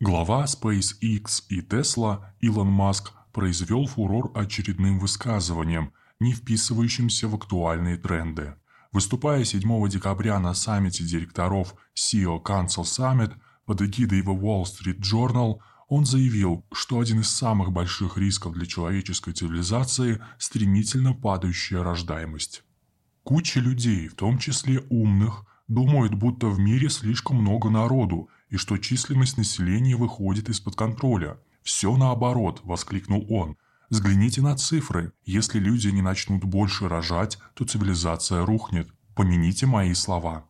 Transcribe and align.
Глава 0.00 0.44
SpaceX 0.44 1.42
и 1.48 1.60
Tesla 1.60 2.20
Илон 2.38 2.68
Маск 2.68 3.14
произвел 3.32 3.86
фурор 3.86 4.30
очередным 4.32 5.00
высказыванием, 5.00 5.92
не 6.20 6.34
вписывающимся 6.34 7.26
в 7.26 7.34
актуальные 7.34 7.96
тренды. 7.96 8.54
Выступая 8.92 9.42
7 9.42 9.88
декабря 9.88 10.38
на 10.38 10.54
саммите 10.54 11.02
директоров 11.02 11.74
CEO 11.96 12.40
Council 12.40 12.84
Summit 12.84 13.32
под 13.66 13.82
эгидой 13.82 14.20
The 14.20 14.38
Wall 14.38 14.62
Street 14.62 15.00
Journal, 15.00 15.58
он 15.88 16.06
заявил, 16.06 16.64
что 16.70 17.00
один 17.00 17.22
из 17.22 17.30
самых 17.30 17.72
больших 17.72 18.18
рисков 18.18 18.52
для 18.52 18.66
человеческой 18.66 19.32
цивилизации– 19.32 20.22
стремительно 20.38 21.12
падающая 21.12 21.82
рождаемость. 21.82 22.62
Куча 23.24 23.58
людей, 23.58 24.06
в 24.06 24.14
том 24.14 24.38
числе 24.38 24.78
умных, 24.90 25.44
думают, 25.66 26.14
будто 26.14 26.46
в 26.46 26.60
мире 26.60 26.88
слишком 26.88 27.38
много 27.38 27.68
народу 27.68 28.28
и 28.50 28.56
что 28.56 28.78
численность 28.78 29.36
населения 29.36 29.96
выходит 29.96 30.48
из-под 30.48 30.76
контроля. 30.76 31.38
«Все 31.62 31.96
наоборот»,– 31.96 32.60
воскликнул 32.64 33.26
он. 33.28 33.56
«Взгляните 33.90 34.42
на 34.42 34.56
цифры. 34.56 35.12
Если 35.24 35.58
люди 35.58 35.88
не 35.88 36.02
начнут 36.02 36.44
больше 36.44 36.88
рожать, 36.88 37.38
то 37.54 37.64
цивилизация 37.64 38.44
рухнет. 38.44 38.88
Помяните 39.14 39.66
мои 39.66 39.94
слова». 39.94 40.48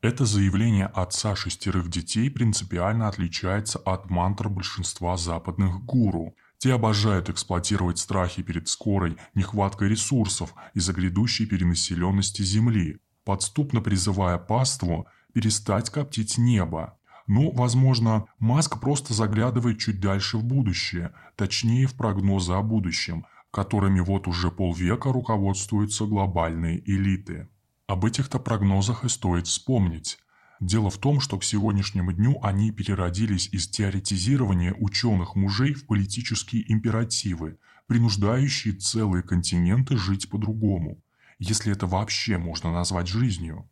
Это 0.00 0.24
заявление 0.24 0.86
отца 0.86 1.34
шестерых 1.34 1.90
детей 1.90 2.30
принципиально 2.30 3.08
отличается 3.08 3.78
от 3.78 4.10
мантр 4.10 4.48
большинства 4.48 5.16
западных 5.16 5.84
гуру– 5.84 6.34
те 6.58 6.74
обожают 6.74 7.28
эксплуатировать 7.28 7.98
страхи 7.98 8.42
перед 8.42 8.68
скорой 8.68 9.16
нехваткой 9.34 9.90
ресурсов 9.90 10.54
из-за 10.74 10.92
грядущей 10.92 11.46
перенаселенности 11.46 12.42
Земли, 12.42 12.98
подступно 13.24 13.80
призывая 13.80 14.38
паству 14.38 15.06
перестать 15.32 15.90
коптить 15.90 16.36
небо. 16.36 16.97
Ну, 17.28 17.52
возможно, 17.52 18.24
Маск 18.38 18.80
просто 18.80 19.12
заглядывает 19.12 19.78
чуть 19.78 20.00
дальше 20.00 20.38
в 20.38 20.44
будущее, 20.44 21.12
точнее 21.36 21.86
в 21.86 21.94
прогнозы 21.94 22.54
о 22.54 22.62
будущем, 22.62 23.26
которыми 23.50 24.00
вот 24.00 24.26
уже 24.26 24.50
полвека 24.50 25.12
руководствуются 25.12 26.06
глобальные 26.06 26.82
элиты. 26.90 27.48
Об 27.86 28.06
этих-то 28.06 28.38
прогнозах 28.38 29.04
и 29.04 29.10
стоит 29.10 29.46
вспомнить. 29.46 30.18
Дело 30.58 30.88
в 30.88 30.96
том, 30.96 31.20
что 31.20 31.38
к 31.38 31.44
сегодняшнему 31.44 32.12
дню 32.12 32.38
они 32.42 32.70
переродились 32.70 33.48
из 33.52 33.68
теоретизирования 33.68 34.74
ученых 34.78 35.36
мужей 35.36 35.74
в 35.74 35.86
политические 35.86 36.70
императивы, 36.72 37.58
принуждающие 37.86 38.72
целые 38.72 39.22
континенты 39.22 39.98
жить 39.98 40.30
по-другому, 40.30 41.02
если 41.38 41.72
это 41.72 41.86
вообще 41.86 42.38
можно 42.38 42.72
назвать 42.72 43.06
жизнью. 43.06 43.68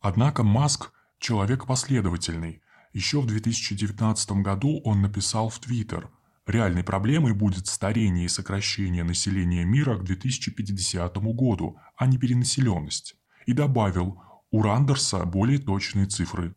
Однако 0.00 0.44
Маск– 0.44 0.92
человек 1.18 1.66
последовательный. 1.66 2.62
Еще 2.92 3.20
в 3.20 3.26
2019 3.26 4.30
году 4.42 4.80
он 4.84 5.02
написал 5.02 5.48
в 5.48 5.58
Твиттер 5.58 6.10
«Реальной 6.46 6.82
проблемой 6.82 7.34
будет 7.34 7.66
старение 7.66 8.24
и 8.24 8.28
сокращение 8.28 9.04
населения 9.04 9.64
мира 9.64 9.96
к 9.96 10.04
2050 10.04 11.16
году, 11.34 11.78
а 11.96 12.06
не 12.06 12.18
перенаселенность». 12.18 13.16
И 13.46 13.52
добавил– 13.52 14.22
у 14.50 14.62
Рандерса 14.62 15.26
более 15.26 15.58
точные 15.58 16.06
цифры. 16.06 16.54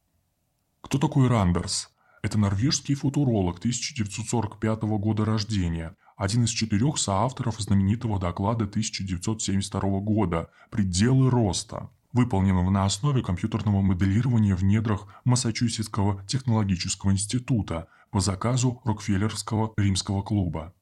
Кто 0.79 0.97
такой 0.97 1.27
Рандерс? 1.27 1.89
Это 2.21 2.37
норвежский 2.37 2.95
футуролог 2.95 3.57
1945 3.57 4.81
года 4.83 5.25
рождения, 5.25 5.97
один 6.15 6.45
из 6.45 6.51
четырех 6.51 6.97
соавторов 6.97 7.59
знаменитого 7.59 8.17
доклада 8.17 8.63
1972 8.63 9.81
года 9.99 10.49
«Пределы 10.69 11.29
роста», 11.29 11.89
выполненного 12.13 12.69
на 12.69 12.85
основе 12.85 13.21
компьютерного 13.21 13.81
моделирования 13.81 14.55
в 14.55 14.63
недрах 14.63 15.07
Массачусетского 15.23 16.23
технологического 16.25 17.11
института 17.11 17.87
по 18.11 18.19
заказу 18.19 18.81
Рокфеллерского 18.83 19.73
римского 19.77 20.21
клуба. 20.21 20.73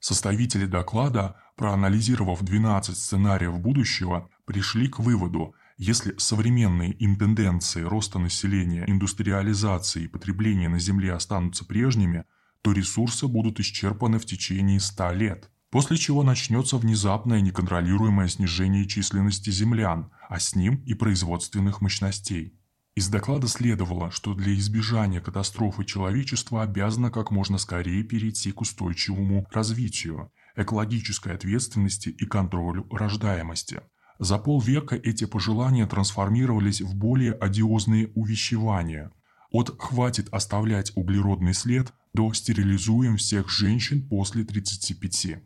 Составители 0.00 0.66
доклада, 0.66 1.36
проанализировав 1.56 2.42
12 2.42 2.96
сценариев 2.96 3.60
будущего, 3.60 4.28
пришли 4.44 4.88
к 4.88 4.98
выводу, 4.98 5.54
если 5.76 6.14
современные 6.18 6.92
им 6.92 7.16
тенденции 7.16 7.82
роста 7.82 8.18
населения, 8.18 8.84
индустриализации 8.86 10.04
и 10.04 10.08
потребления 10.08 10.68
на 10.68 10.78
Земле 10.80 11.12
останутся 11.12 11.64
прежними, 11.64 12.24
то 12.62 12.72
ресурсы 12.72 13.26
будут 13.28 13.60
исчерпаны 13.60 14.18
в 14.18 14.26
течение 14.26 14.80
100 14.80 15.12
лет, 15.12 15.50
после 15.72 15.96
чего 15.96 16.22
начнется 16.22 16.76
внезапное 16.76 17.40
неконтролируемое 17.40 18.28
снижение 18.28 18.86
численности 18.86 19.48
землян, 19.48 20.10
а 20.28 20.38
с 20.38 20.54
ним 20.54 20.76
и 20.84 20.92
производственных 20.92 21.80
мощностей. 21.80 22.60
Из 22.94 23.08
доклада 23.08 23.48
следовало, 23.48 24.10
что 24.10 24.34
для 24.34 24.54
избежания 24.54 25.22
катастрофы 25.22 25.86
человечество 25.86 26.62
обязано 26.62 27.10
как 27.10 27.30
можно 27.30 27.56
скорее 27.56 28.02
перейти 28.02 28.52
к 28.52 28.60
устойчивому 28.60 29.48
развитию, 29.50 30.30
экологической 30.56 31.34
ответственности 31.34 32.10
и 32.10 32.26
контролю 32.26 32.86
рождаемости– 32.90 33.80
за 34.18 34.38
полвека 34.38 34.94
эти 34.94 35.24
пожелания 35.24 35.84
трансформировались 35.84 36.80
в 36.80 36.94
более 36.94 37.32
одиозные 37.32 38.12
увещевания. 38.14 39.10
От 39.50 39.74
«хватит 39.80 40.28
оставлять 40.30 40.92
углеродный 40.94 41.54
след» 41.54 41.92
до 42.14 42.32
«стерилизуем 42.32 43.16
всех 43.16 43.50
женщин 43.50 44.06
после 44.08 44.44
35». 44.44 45.42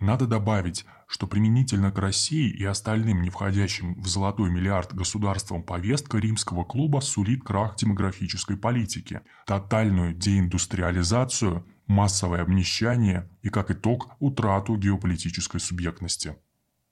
Надо 0.00 0.28
добавить, 0.28 0.86
что 1.08 1.26
применительно 1.26 1.90
к 1.90 1.98
России 1.98 2.48
и 2.48 2.64
остальным 2.64 3.20
не 3.22 3.30
входящим 3.30 4.00
в 4.00 4.06
золотой 4.06 4.48
миллиард 4.48 4.94
государствам 4.94 5.64
повестка 5.64 6.18
римского 6.18 6.64
клуба 6.64 7.00
сулит 7.00 7.42
крах 7.42 7.74
демографической 7.76 8.56
политики, 8.56 9.22
тотальную 9.44 10.14
деиндустриализацию, 10.14 11.66
массовое 11.88 12.42
обнищание 12.42 13.28
и, 13.42 13.48
как 13.48 13.72
итог, 13.72 14.14
утрату 14.20 14.76
геополитической 14.76 15.58
субъектности. 15.58 16.36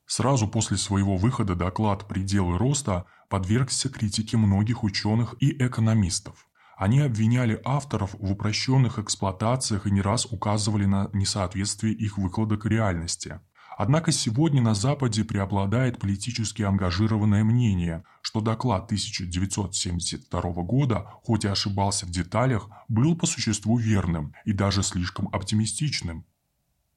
Сразу 0.06 0.49
после 0.49 0.77
своего 0.77 1.17
выхода 1.17 1.55
доклад 1.55 2.09
«Пределы 2.09 2.59
роста» 2.59 3.06
подвергся 3.28 3.88
критике 3.88 4.37
многих 4.37 4.83
ученых 4.83 5.37
и 5.38 5.50
экономистов. 5.65 6.45
Они 6.76 7.00
обвиняли 7.00 7.60
авторов 7.64 8.14
в 8.19 8.32
упрощенных 8.32 8.98
эксплуатациях 8.98 9.87
и 9.87 9.91
не 9.91 10.03
раз 10.03 10.26
указывали 10.26 10.84
на 10.84 11.09
несоответствие 11.14 11.94
их 11.94 12.19
выкладок 12.19 12.66
реальности. 12.66 13.41
Однако 13.78 14.12
сегодня 14.12 14.60
на 14.62 14.75
Западе 14.75 15.25
преобладает 15.25 15.98
политически 15.98 16.62
ангажированное 16.62 17.44
мнение, 17.44 18.04
что 18.20 18.41
доклад 18.41 18.84
1972 18.87 20.41
года, 20.62 21.06
хоть 21.25 21.44
и 21.44 21.48
ошибался 21.48 22.04
в 22.06 22.10
деталях, 22.10 22.69
был 22.88 23.16
по 23.16 23.26
существу 23.26 23.78
верным 23.78 24.34
и 24.44 24.53
даже 24.53 24.82
слишком 24.82 25.28
оптимистичным. 25.32 26.26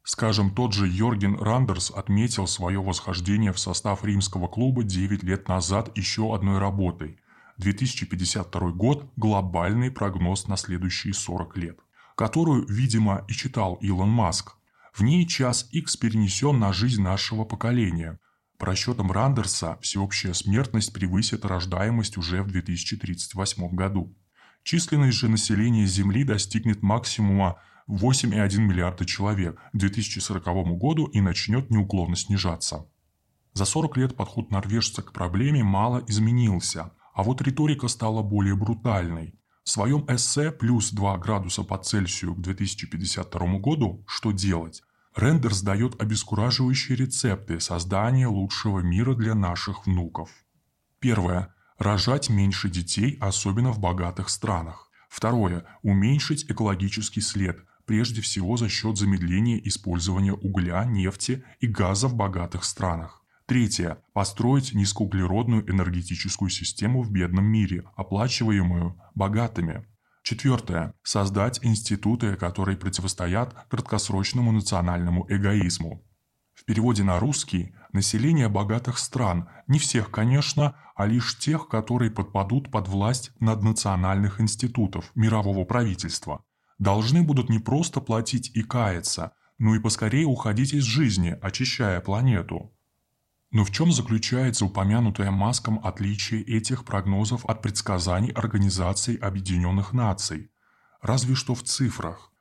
Скажем, 0.03 0.51
тот 0.51 0.73
же 0.73 0.88
Йорген 0.88 1.35
Рандерс 1.35 1.91
отметил 1.91 2.47
свое 2.47 2.81
восхождение 2.81 3.53
в 3.53 3.59
состав 3.59 4.03
римского 4.03 4.47
клуба 4.47 4.84
9 4.84 5.23
лет 5.23 5.47
назад 5.47 5.97
еще 5.97 6.34
одной 6.34 6.59
работой. 6.59 7.19
2052 7.59 8.72
год– 8.72 9.12
глобальный 9.18 9.92
прогноз 9.92 10.47
на 10.47 10.56
следующие 10.56 11.14
40 11.14 11.58
лет, 11.58 11.80
которую, 12.16 12.66
видимо, 12.68 13.25
и 13.28 13.34
читал 13.34 13.75
Илон 13.81 14.09
Маск. 14.09 14.56
В 14.94 15.03
ней 15.03 15.28
час 15.28 15.68
X 15.72 15.97
перенесен 15.97 16.58
на 16.58 16.72
жизнь 16.72 17.02
нашего 17.02 17.44
поколения. 17.44 18.18
По 18.58 18.66
расчетам 18.66 19.12
Рандерса, 19.12 19.78
всеобщая 19.81 20.34
смертность 20.34 20.94
превысит 20.94 21.44
рождаемость 21.44 22.18
уже 22.18 22.44
в 22.44 22.47
2038 22.47 23.76
году. 23.76 24.16
Численность 24.64 25.18
же 25.18 25.28
населения 25.28 25.86
Земли 25.86 26.24
достигнет 26.24 26.81
максимума 26.81 27.58
8,1 27.90 28.58
миллиарда 28.59 29.06
человек 29.06 29.59
к 29.74 29.78
2040 29.78 30.78
году 30.78 31.08
и 31.08 31.20
начнет 31.20 31.70
неуклонно 31.70 32.16
снижаться. 32.16 32.88
За 33.53 33.66
40 33.66 33.97
лет 33.97 34.16
подход 34.16 34.50
норвежца 34.50 35.02
к 35.02 35.12
проблеме 35.12 35.64
мало 35.64 36.03
изменился, 36.08 36.91
а 37.14 37.24
вот 37.24 37.42
риторика 37.42 37.88
стала 37.88 38.22
более 38.22 38.56
брутальной. 38.56 39.36
В 39.64 39.70
своем 39.70 40.06
эссе 40.08 40.52
«Плюс 40.52 40.92
2 40.92 41.18
градуса 41.18 41.64
по 41.64 41.78
Цельсию 41.78 42.35
к 42.35 42.41
2052 42.41 43.59
году. 43.59 44.03
Что 44.08 44.32
делать?» 44.32 44.82
Рендерс 45.16 45.61
дает 45.61 46.02
обескураживающие 46.02 46.96
рецепты 46.96 47.59
создания 47.59 48.28
лучшего 48.28 48.79
мира 48.79 49.16
для 49.16 49.35
наших 49.35 49.85
внуков. 49.85 50.29
Первое. 51.00 51.53
Рожать 51.78 52.29
меньше 52.29 52.70
детей, 52.70 53.17
особенно 53.20 53.72
в 53.72 53.79
богатых 53.79 54.29
странах. 54.29 54.90
Второе. 55.09 55.66
Уменьшить 55.82 56.46
экологический 56.50 57.22
след, 57.22 57.59
прежде 57.85 58.22
всего 58.22 58.58
за 58.58 58.70
счет 58.70 58.97
замедления 58.97 59.59
использования 59.64 60.34
угля, 60.34 60.85
нефти 60.85 61.44
и 61.59 61.67
газа 61.67 62.08
в 62.08 62.16
богатых 62.16 62.64
странах. 62.64 63.18
Третье. 63.49 63.97
Построить 64.13 64.75
низкоуглеродную 64.75 65.67
энергетическую 65.67 66.51
систему 66.51 67.01
в 67.01 67.09
бедном 67.09 67.46
мире, 67.46 67.84
оплачиваемую 67.96 69.01
богатыми. 69.16 69.87
Четвертое. 70.22 70.93
Создать 71.01 71.59
институты, 71.66 72.35
которые 72.35 72.78
противостоят 72.78 73.55
краткосрочному 73.67 74.51
национальному 74.51 75.25
эгоизму. 75.29 76.05
В 76.53 76.63
переводе 76.63 77.03
на 77.03 77.19
русский– 77.19 77.73
население 77.91 78.49
богатых 78.49 78.99
стран, 78.99 79.49
не 79.66 79.79
всех, 79.79 80.11
конечно, 80.11 80.75
а 80.95 81.07
лишь 81.07 81.40
тех, 81.40 81.67
которые 81.69 82.11
подпадут 82.11 82.69
под 82.69 82.87
власть 82.87 83.31
наднациональных 83.40 84.40
институтов 84.40 85.09
мирового 85.16 85.66
правительства. 85.66 86.43
Должны 86.78 87.23
будут 87.23 87.49
не 87.49 87.57
просто 87.57 87.99
платить 87.99 88.52
и 88.53 88.61
каяться, 88.61 89.31
но 89.57 89.73
и 89.73 89.79
поскорее 89.79 90.28
уходить 90.28 90.75
из 90.75 90.84
жизни, 90.84 91.35
очищая 91.41 91.99
планету. 91.99 92.75
Но 93.51 93.63
в 93.63 93.72
чем 93.72 93.91
заключается 93.91 94.66
упомянутое 94.66 95.31
Маском 95.31 95.79
отличие 95.84 96.43
этих 96.43 96.85
прогнозов 96.85 97.46
от 97.46 97.61
предсказаний 97.63 98.31
Организации 98.31 99.17
Объединенных 99.17 99.91
Наций? 99.91 100.51
Разве 101.01 101.34
что 101.34 101.55
в 101.55 101.63
цифрах. 101.63 102.31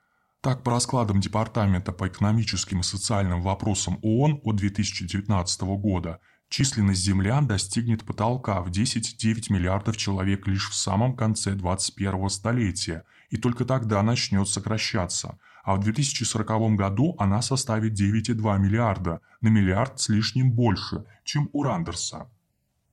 Так, 0.43 0.63
по 0.63 0.71
раскладам 0.71 1.21
Департамента 1.21 1.93
по 1.93 2.09
экономическим 2.09 2.81
и 2.81 2.85
социальным 2.85 3.41
вопросам 3.41 3.99
ООН 4.03 4.41
от 4.45 4.57
2019 4.57 5.63
года, 5.63 6.21
численность 6.49 7.03
землян 7.03 7.47
достигнет 7.47 8.05
потолка 8.05 8.61
в 8.63 8.71
10,9 8.71 9.53
миллиардов 9.53 9.97
человек 9.97 10.47
лишь 10.47 10.71
в 10.71 10.75
самом 10.75 11.17
конце 11.17 11.55
21 11.55 12.29
столетия, 12.29 13.05
и 13.31 13.37
только 13.37 13.65
тогда 13.65 14.03
начнет 14.03 14.49
сокращаться, 14.49 15.39
а 15.63 15.75
в 15.77 15.81
2040 15.81 16.77
году 16.77 17.15
она 17.19 17.43
составит 17.43 17.93
9,2 18.01 18.59
миллиарда, 18.59 19.21
на 19.41 19.49
миллиард 19.49 20.01
с 20.01 20.09
лишним 20.09 20.53
больше, 20.53 21.05
чем 21.25 21.51
у 21.53 21.63
Рандерса. 21.63 22.31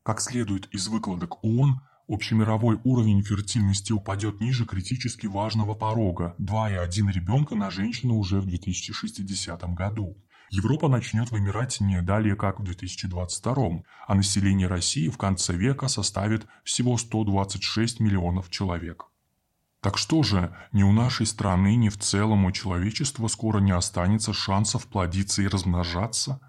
Как 0.04 0.22
следует 0.22 0.68
из 0.74 0.88
выкладок 0.88 1.44
ООН, 1.44 1.81
Общемировой 2.07 2.80
уровень 2.84 3.24
фертильности 3.24 3.92
упадет 3.92 4.40
ниже 4.40 4.66
критически 4.66 5.25
важного 5.25 5.74
порога– 5.74 6.36
2,1 6.40 7.12
ребенка 7.12 7.56
на 7.56 7.72
женщину 7.72 8.18
уже 8.18 8.40
в 8.40 8.46
2060 8.46 9.74
году. 9.74 10.16
Европа 10.50 10.88
начнет 10.88 11.31
вымирать 11.31 11.81
не 11.81 12.01
далее, 12.01 12.36
как 12.36 12.59
в 12.59 12.63
2022, 12.63 13.83
а 14.07 14.15
население 14.15 14.68
России 14.68 15.09
в 15.09 15.18
конце 15.18 15.53
века 15.53 15.88
составит 15.88 16.45
всего 16.63 16.97
126 16.97 18.00
миллионов 18.00 18.50
человек. 18.50 19.06
Так 19.81 19.97
что 19.97 20.24
же, 20.24 20.56
ни 20.71 20.83
у 20.83 20.92
нашей 20.92 21.25
страны, 21.25 21.75
ни 21.75 21.89
в 21.89 21.97
целом 21.97 22.45
у 22.45 22.51
человечества 22.51 23.27
скоро 23.27 23.59
не 23.59 23.71
останется 23.71 24.33
шансов 24.33 24.88
плодиться 24.88 25.42
и 25.42 25.47
размножаться? 25.47 26.39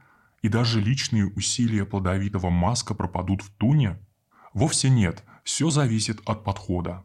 И 0.43 0.49
даже 0.49 0.81
личные 0.81 1.27
усилия 1.27 1.85
плодовитого 1.85 2.51
маска 2.51 2.95
пропадут 2.95 3.43
в 3.43 3.51
туне? 3.51 3.99
Вовсе 4.55 4.89
нет– 4.89 5.25
все 5.45 5.71
зависит 5.71 6.21
от 6.27 6.45
подхода. 6.45 7.05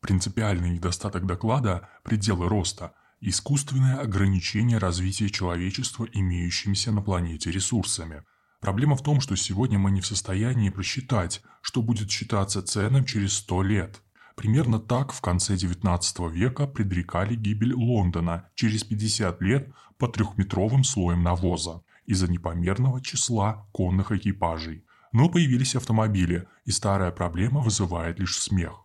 Принципиальный 0.00 0.70
недостаток 0.70 1.26
доклада– 1.26 1.88
пределы 2.04 2.48
роста– 2.48 2.94
искусственное 3.28 4.00
ограничение 4.00 4.78
развития 4.78 5.30
человечества 5.30 6.06
имеющимися 6.12 6.92
на 6.92 7.02
планете 7.02 7.50
ресурсами. 7.50 8.22
Проблема 8.60 8.96
в 8.96 9.02
том, 9.02 9.20
что 9.20 9.36
сегодня 9.36 9.78
мы 9.78 9.90
не 9.90 10.00
в 10.00 10.06
состоянии 10.06 10.70
просчитать, 10.70 11.42
что 11.60 11.82
будет 11.82 12.10
считаться 12.10 12.62
ценным 12.62 13.04
через 13.04 13.34
100 13.34 13.62
лет. 13.62 14.02
Примерно 14.36 14.78
так 14.78 15.12
в 15.12 15.20
конце 15.20 15.54
XIX 15.54 16.30
века 16.30 16.66
предрекали 16.66 17.34
гибель 17.34 17.74
Лондона 17.74 18.48
через 18.54 18.84
50 18.84 19.40
лет 19.42 19.72
под 19.98 20.14
трехметровым 20.14 20.84
слоем 20.84 21.22
навоза 21.22 21.82
из-за 22.06 22.30
непомерного 22.30 23.00
числа 23.00 23.66
конных 23.72 24.12
экипажей– 24.12 24.84
но 25.14 25.28
появились 25.28 25.76
автомобили, 25.76 26.48
и 26.64 26.72
старая 26.72 27.12
проблема 27.12 27.60
вызывает 27.60 28.18
лишь 28.18 28.36
смех. 28.36 28.83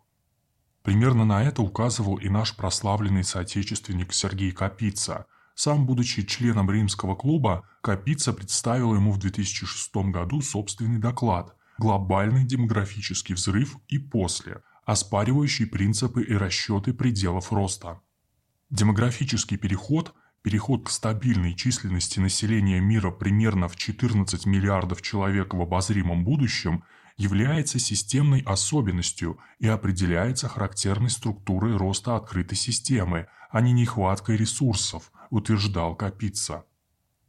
Примерно 0.83 1.25
на 1.25 1.43
это 1.43 1.61
указывал 1.61 2.17
и 2.17 2.29
наш 2.29 2.55
прославленный 2.55 3.23
соотечественник 3.23 4.13
Сергей 4.13 4.51
Капица. 4.51 5.25
Сам, 5.55 5.85
будучи 5.85 6.25
членом 6.25 6.71
римского 6.71 7.15
клуба, 7.15 7.67
Капица 7.81 8.31
представил 8.31 8.95
ему 8.95 9.11
в 9.11 9.19
2006 9.19 9.95
году 10.11 10.41
собственный 10.41 10.99
доклад 10.99 11.55
«Глобальный 11.77 12.45
демографический 12.45 13.35
взрыв 13.35 13.77
и 13.87 13.97
после», 13.97 14.61
оспаривающий 14.85 15.67
принципы 15.67 16.23
и 16.23 16.33
расчеты 16.33 16.93
пределов 16.93 17.51
роста. 17.51 17.99
Демографический 18.69 19.57
переход 19.57 20.13
Переход 20.41 20.85
к 20.85 20.89
стабильной 20.89 21.53
численности 21.53 22.19
населения 22.19 22.79
мира 22.79 23.11
примерно 23.11 23.67
в 23.67 23.75
14 23.75 24.45
миллиардов 24.45 25.01
человек 25.01 25.53
в 25.53 25.61
обозримом 25.61 26.23
будущем 26.23 26.83
является 27.19 27.77
системной 27.77 28.41
особенностью 28.41 29.37
и 29.59 29.67
определяется 29.67 30.47
характерной 30.47 31.11
структурой 31.11 31.77
роста 31.77 32.15
открытой 32.15 32.57
системы, 32.57 33.27
а 33.51 33.61
не 33.61 33.73
нехваткой 33.73 34.37
ресурсов, 34.37 35.11
утверждал 35.29 35.95
Капица. 35.95 36.65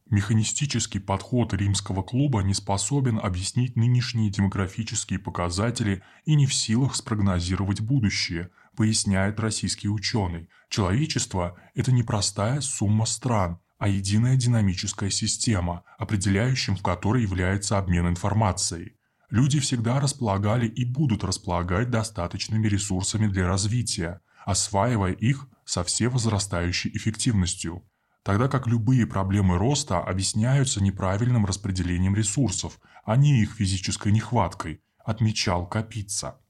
Механистический 0.09 1.01
подход 1.01 1.53
римского 1.53 2.03
клуба 2.03 2.41
не 2.41 2.55
способен 2.55 3.19
объяснить 3.19 3.77
нынешние 3.77 4.31
демографические 4.31 5.19
показатели 5.19 6.03
и 6.25 6.35
не 6.35 6.47
в 6.47 6.55
силах 6.55 6.95
спрогнозировать 6.95 7.83
будущее– 7.83 8.49
поясняет 8.77 9.39
российский 9.41 9.89
ученый. 9.89 10.49
Человечество– 10.69 11.59
это 11.75 11.93
не 11.93 12.03
простая 12.03 12.61
сумма 12.61 13.05
стран, 13.05 13.59
а 13.77 13.89
единая 13.89 14.37
динамическая 14.37 15.11
система, 15.11 15.85
определяющим 15.99 16.77
в 16.77 16.83
которой 16.83 17.23
является 17.23 17.77
обмен 17.77 18.09
информацией. 18.09 18.95
Люди 19.31 19.61
всегда 19.61 20.01
располагали 20.01 20.67
и 20.67 20.85
будут 20.85 21.23
располагать 21.23 21.91
достаточными 21.91 22.67
ресурсами 22.67 23.29
для 23.29 23.47
развития, 23.47 24.21
осваивая 24.45 25.13
их 25.13 25.47
со 25.65 25.85
все 25.85 26.09
возрастающей 26.09 26.91
эффективностью, 26.93 27.85
тогда 28.25 28.49
как 28.49 28.67
любые 28.67 29.07
проблемы 29.07 29.57
роста 29.57 30.01
объясняются 30.01 30.83
неправильным 30.83 31.47
распределением 31.47 32.17
ресурсов, 32.17 32.81
а 33.05 33.17
не 33.17 33.41
их 33.41 33.53
физической 33.55 34.11
нехваткой, 34.11 34.83
отмечал 35.05 35.67
Капица. 35.67 36.41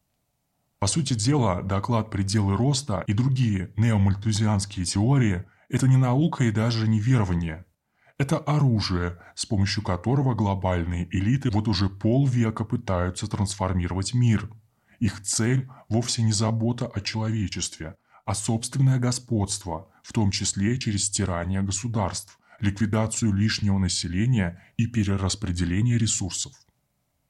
По 0.79 0.87
сути 0.87 1.13
дела, 1.13 1.63
доклад 1.63 2.11
«Пределы 2.11 2.57
роста» 2.57 3.05
и 3.07 3.13
другие 3.13 3.75
неомальтузианские 3.77 4.87
теории– 4.87 5.45
это 5.69 5.87
не 5.87 5.99
наука 5.99 6.45
и 6.45 6.51
даже 6.51 6.89
не 6.89 6.99
верование. 6.99 7.67
Это 8.21 8.37
оружие, 8.37 9.17
с 9.35 9.47
помощью 9.47 9.83
которого 9.83 10.35
глобальные 10.35 11.09
элиты 11.11 11.49
вот 11.51 11.69
уже 11.69 11.89
полвека 11.89 12.65
пытаются 12.67 13.27
трансформировать 13.27 14.13
мир. 14.13 14.51
Их 14.99 15.23
цель 15.23 15.71
вовсе 15.89 16.21
не 16.21 16.33
забота 16.33 16.87
о 16.87 17.01
человечестве, 17.01 17.95
а 18.27 18.35
собственное 18.35 18.99
господство, 18.99 19.89
в 20.03 20.13
том 20.13 20.31
числе 20.33 20.79
через 20.79 21.07
стирание 21.07 21.63
государств, 21.63 22.39
ликвидацию 22.61 23.33
лишнего 23.33 23.79
населения 23.79 24.63
и 24.77 24.87
перераспределение 24.87 25.97
ресурсов. 25.97 26.53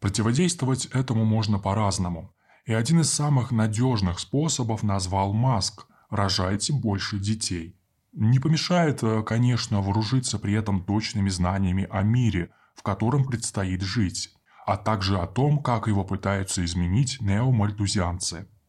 Противодействовать 0.00 0.87
этому 0.87 1.25
можно 1.25 1.60
по-разному– 1.60 2.34
и 2.66 2.72
один 2.72 3.00
из 3.00 3.10
самых 3.10 3.52
надежных 3.52 4.19
способов 4.19 4.82
назвал 4.82 5.32
Маск– 5.32 5.87
рожайте 6.10 6.72
больше 6.72 7.19
детей. 7.19 7.80
Не 8.12 8.39
помешает, 8.39 9.02
э, 9.02 9.23
конечно, 9.23 9.81
вооружиться 9.81 10.38
при 10.38 10.55
этом 10.55 10.85
точными 10.85 11.29
знаниями 11.29 11.87
о 11.90 12.02
мире, 12.02 12.50
в 12.75 12.83
котором 12.83 13.25
предстоит 13.25 13.83
жить, 13.83 14.31
а 14.67 14.76
также 14.76 15.19
о 15.19 15.26
том, 15.26 15.62
как 15.62 15.87
его 15.87 16.05
пытаются 16.05 16.64
изменить 16.64 17.19
неомальтузианцы– 17.21 18.49